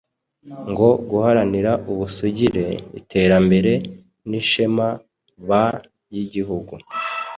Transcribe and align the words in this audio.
no 0.75 0.89
guharanira 1.09 1.71
ubusugire, 1.91 2.67
iterambere 2.99 3.71
n’isheme 4.29 4.87
b,yigihugu 5.47 6.73